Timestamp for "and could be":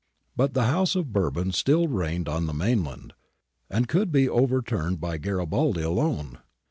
3.69-4.27